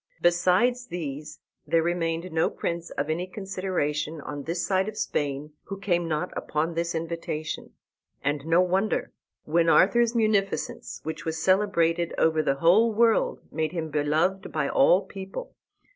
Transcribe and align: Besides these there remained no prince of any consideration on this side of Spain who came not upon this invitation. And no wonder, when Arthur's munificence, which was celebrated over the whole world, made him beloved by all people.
Besides 0.19 0.87
these 0.87 1.41
there 1.67 1.83
remained 1.83 2.31
no 2.31 2.49
prince 2.49 2.89
of 2.89 3.07
any 3.07 3.27
consideration 3.27 4.19
on 4.19 4.41
this 4.41 4.65
side 4.65 4.89
of 4.89 4.97
Spain 4.97 5.53
who 5.65 5.77
came 5.77 6.07
not 6.07 6.35
upon 6.35 6.73
this 6.73 6.95
invitation. 6.95 7.73
And 8.23 8.43
no 8.47 8.61
wonder, 8.61 9.11
when 9.45 9.69
Arthur's 9.69 10.15
munificence, 10.15 11.01
which 11.03 11.23
was 11.23 11.39
celebrated 11.39 12.15
over 12.17 12.41
the 12.41 12.55
whole 12.55 12.91
world, 12.91 13.41
made 13.51 13.73
him 13.73 13.91
beloved 13.91 14.51
by 14.51 14.67
all 14.67 15.03
people. 15.03 15.53